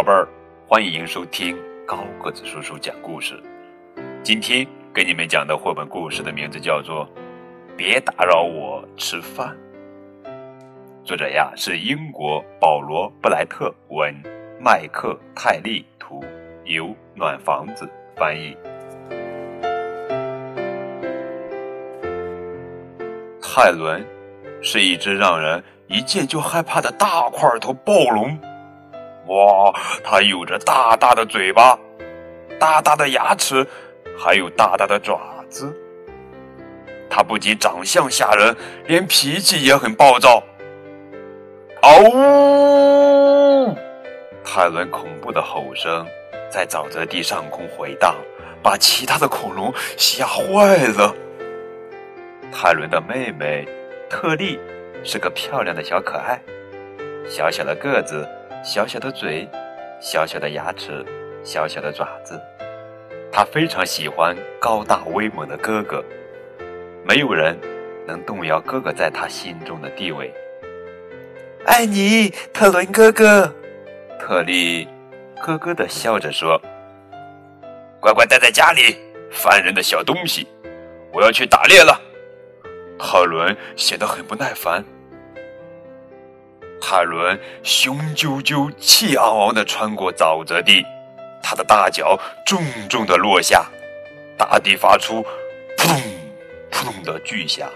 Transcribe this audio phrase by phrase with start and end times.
[0.00, 0.26] 宝贝儿，
[0.66, 1.54] 欢迎收听
[1.86, 3.38] 高个子叔叔讲故事。
[4.22, 7.06] 今天给你们讲的绘本故事的名字叫做
[7.76, 9.54] 《别打扰我吃饭》。
[11.04, 14.10] 作者呀是英国保罗·布莱特文，
[14.58, 16.24] 麦克泰利图，
[16.64, 17.86] 由暖房子
[18.16, 18.56] 翻译。
[23.42, 24.02] 泰伦
[24.62, 28.38] 是一只让人一见就害怕的大块头暴龙。
[29.30, 31.78] 哇，它有着大大的嘴巴、
[32.58, 33.64] 大大的牙齿，
[34.18, 35.72] 还有大大的爪子。
[37.08, 40.42] 它不仅长相吓人，连脾气也很暴躁。
[41.82, 43.76] 嗷呜！
[44.44, 46.04] 泰伦恐怖的吼声
[46.50, 48.16] 在沼泽地上空回荡，
[48.60, 51.14] 把其他的恐龙吓坏了。
[52.50, 53.64] 泰伦的妹妹
[54.08, 54.58] 特利
[55.04, 56.40] 是个漂亮的小可爱，
[57.28, 58.28] 小小的个子。
[58.62, 59.48] 小小的嘴，
[60.00, 61.04] 小小的牙齿，
[61.42, 62.38] 小小的爪子，
[63.32, 66.04] 他非常喜欢高大威猛的哥哥，
[67.02, 67.58] 没有人
[68.06, 70.30] 能动摇哥哥在他心中的地位。
[71.64, 73.50] 爱你，特伦哥哥。
[74.18, 74.86] 特利
[75.42, 76.60] 咯咯的笑着说
[77.98, 78.94] ：“乖乖待在家里，
[79.30, 80.46] 烦人的小东西！
[81.12, 81.98] 我要去打猎了。”
[83.00, 84.84] 特伦显得很不耐烦。
[86.92, 90.84] 泰伦雄赳赳、气昂昂地穿过沼泽地，
[91.40, 93.64] 他的大脚重重地落下，
[94.36, 95.22] 大地发出
[95.78, 96.02] “扑通
[96.68, 97.68] 扑通”的巨响，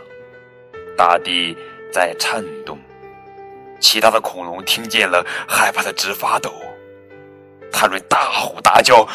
[0.99, 1.57] 大地
[1.93, 2.77] 在颤动。
[3.79, 6.53] 其他的恐龙听见了，害怕的直发抖。
[7.71, 9.07] 泰伦大吼大叫：“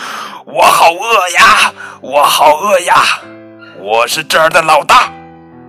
[0.47, 1.73] 我好饿呀！
[1.99, 2.95] 我好饿呀！
[3.81, 5.11] 我是这儿的老大，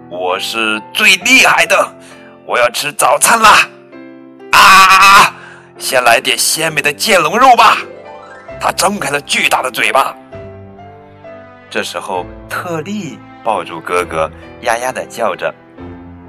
[0.09, 1.93] 我是最厉害的，
[2.47, 3.69] 我要吃早餐啦！”
[4.53, 5.35] 啊！
[5.79, 7.79] 先来点鲜美的剑龙肉吧。
[8.61, 10.15] 他张开了巨大的嘴巴。
[11.71, 14.31] 这时候，特利抱住哥哥，
[14.63, 15.55] 呀呀的叫着：“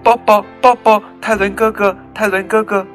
[0.04, 2.86] 抱抱抱抱，泰伦哥哥，泰伦哥哥。”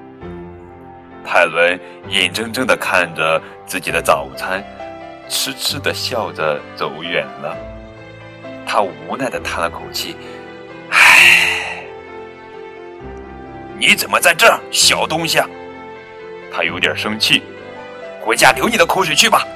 [1.26, 1.78] 泰伦
[2.08, 4.64] 眼睁睁的看着自己的早餐，
[5.28, 7.56] 痴痴的笑着走远了。
[8.64, 10.16] 他无奈的叹了口气
[10.90, 11.52] ：“唉。”
[13.78, 15.38] 你怎么在这儿，小东西？
[16.50, 17.42] 他有点生气。
[18.22, 19.46] 回家流你的口水去吧，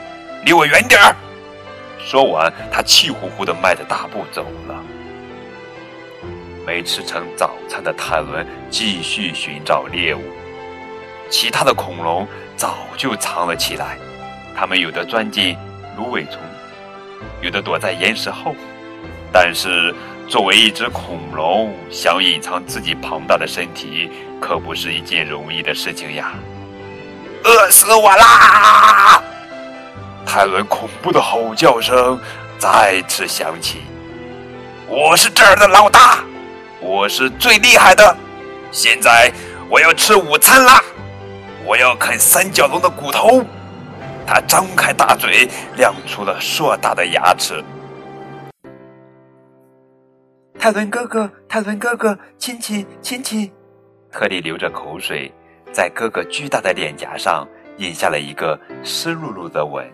[0.44, 1.16] 离我远点儿！
[1.98, 4.84] 说完，他气呼呼的迈着大步走了。
[6.66, 10.22] 没吃成早餐的泰伦继续寻找猎物。
[11.30, 13.96] 其他的恐龙早就藏了起来，
[14.54, 15.56] 它们有的钻进
[15.96, 16.38] 芦苇丛，
[17.40, 18.54] 有的躲在岩石后，
[19.32, 19.94] 但是。
[20.30, 24.08] 作为一只恐龙，想隐藏自己庞大的身体，
[24.40, 26.34] 可不是一件容易的事情呀！
[27.42, 29.20] 饿死我啦！
[30.24, 32.16] 泰伦恐怖的吼叫声
[32.60, 33.80] 再次响起。
[34.86, 36.20] 我是这儿的老大，
[36.78, 38.16] 我是最厉害的。
[38.70, 39.32] 现在
[39.68, 40.80] 我要吃午餐啦！
[41.64, 43.44] 我要啃三角龙的骨头。
[44.24, 47.64] 他张开大嘴，亮出了硕大的牙齿。
[50.62, 53.50] 泰伦哥哥，泰伦哥哥，亲亲亲亲！
[54.12, 55.32] 特利流着口水，
[55.72, 57.48] 在哥哥巨大的脸颊上
[57.78, 59.90] 印下了一个湿漉漉的吻。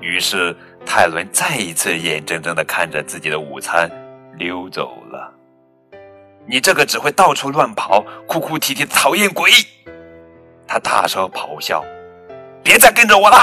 [0.00, 3.90] 于是，泰伦再一次眼睁睁的看着自己的午餐
[4.38, 5.30] 溜走了。
[6.46, 9.50] 你这个只会到处乱跑、哭哭啼啼的讨厌鬼！
[10.66, 11.84] 他大声咆哮
[12.64, 13.36] ：“别再跟着我了！”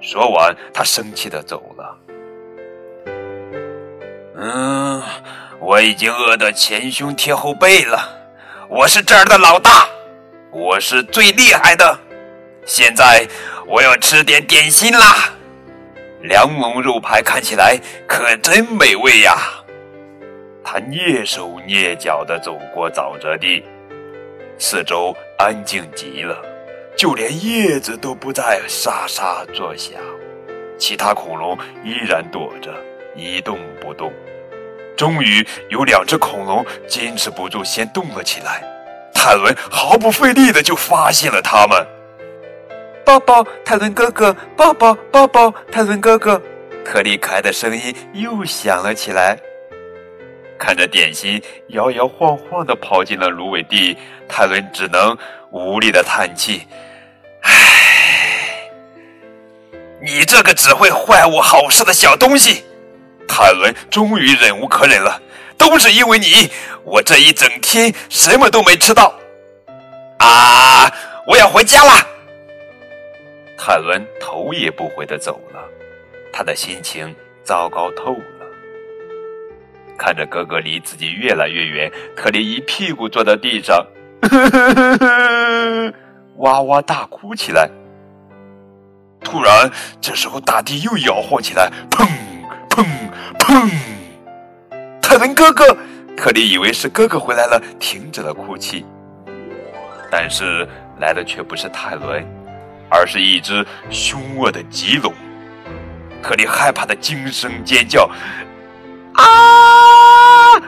[0.00, 1.98] 说完，他生气的走了。
[4.38, 5.02] 嗯，
[5.58, 7.98] 我已经饿得前胸贴后背了。
[8.68, 9.88] 我是这儿的老大，
[10.50, 11.98] 我是最厉害的。
[12.66, 13.26] 现在
[13.66, 15.30] 我要吃点点心啦。
[16.20, 19.38] 梁龙肉排看起来可真美味呀。
[20.62, 23.64] 他蹑手蹑脚地走过沼泽地，
[24.58, 26.36] 四周安静极了，
[26.94, 29.98] 就连叶子都不再沙沙作响。
[30.76, 32.74] 其他恐龙依然躲着。
[33.16, 34.12] 一动不动，
[34.96, 38.62] 终于有两只恐龙坚持不住，先动了起来。
[39.14, 41.84] 泰伦毫不费力的就发现了他们。
[43.04, 44.34] 抱抱，泰伦哥哥！
[44.56, 46.40] 抱抱，抱抱，泰伦哥哥！
[46.84, 49.38] 特利可爱的声音又响了起来。
[50.58, 53.96] 看着点心摇摇晃晃的跑进了芦苇地，
[54.28, 55.16] 泰伦只能
[55.50, 56.66] 无力的叹气
[57.42, 57.52] ：“唉，
[60.00, 62.64] 你这个只会坏我好事的小东西！”
[63.38, 65.20] 泰伦终于忍无可忍了，
[65.58, 66.50] 都是因为你，
[66.84, 69.12] 我这一整天什么都没吃到。
[70.16, 70.90] 啊！
[71.26, 71.92] 我要回家了。
[73.58, 75.60] 泰伦头也不回的走了，
[76.32, 78.24] 他的心情糟糕透了。
[79.98, 83.86] 看着哥哥离自己越来越远，特里一屁股坐在地上，
[86.38, 87.68] 哇哇大哭起来。
[89.22, 92.08] 突然，这时候大地又摇晃起来，砰
[92.70, 92.82] 砰
[93.46, 93.70] 砰！
[95.00, 95.64] 泰伦哥哥，
[96.16, 98.84] 特里以为是哥哥回来了，停止了哭泣。
[100.10, 102.26] 但是来的却不是泰伦，
[102.90, 105.14] 而是一只凶恶的棘龙。
[106.20, 108.10] 特里害怕的惊声尖叫
[109.14, 110.60] ：“啊！”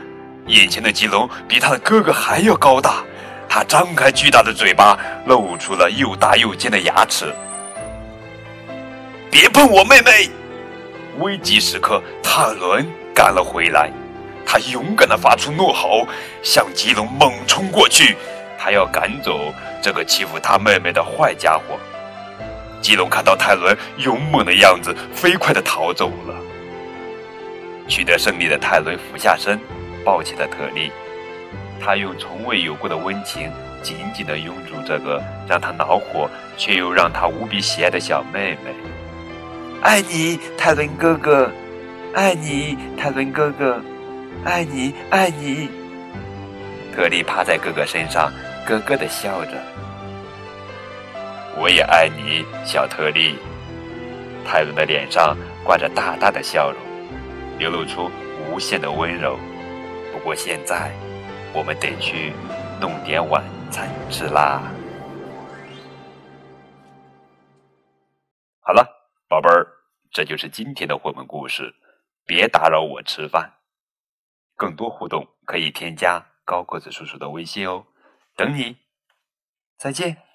[0.47, 3.03] 眼前的棘龙比他的哥哥还要高大，
[3.49, 4.97] 他张开巨大的嘴巴，
[5.27, 7.35] 露出了又大又尖的牙齿。
[9.33, 10.31] 别碰我妹妹！
[11.19, 13.91] 危急时刻，泰伦赶了回来，
[14.47, 16.06] 他勇敢地发出怒吼，
[16.43, 18.17] 向吉龙猛冲过去。
[18.56, 21.79] 他要赶走这个欺负他妹妹的坏家伙。
[22.81, 26.35] 吉龙看到泰伦勇猛的样子，飞快地逃走了。
[27.88, 29.59] 取得胜利的泰伦俯下身，
[30.05, 30.93] 抱起了特利。
[31.81, 33.50] 他用从未有过的温情，
[33.82, 38.75] 紧紧地拥住这个让他恼火却又让他无比喜爱的小妹妹。
[39.83, 41.51] 爱你，泰伦哥哥，
[42.15, 43.81] 爱你，泰伦哥哥，
[44.45, 45.71] 爱你，爱你。
[46.95, 48.33] 特利趴在哥哥身上。
[48.67, 49.53] 咯咯的笑着，
[51.57, 53.39] 我也爱你，小特利。
[54.45, 55.35] 泰伦的脸上
[55.65, 56.79] 挂着大大的笑容，
[57.59, 58.11] 流露出
[58.47, 59.39] 无限的温柔。
[60.13, 60.93] 不过现在，
[61.55, 62.35] 我们得去
[62.79, 64.61] 弄点晚餐吃啦。
[68.61, 68.87] 好了，
[69.29, 69.67] 宝贝儿，
[70.11, 71.75] 这就是今天的绘本故事。
[72.25, 73.59] 别打扰我吃饭。
[74.57, 77.87] 更多互动可以添加高个子叔叔的微信哦。
[78.35, 78.79] 等你，
[79.77, 80.28] 再见。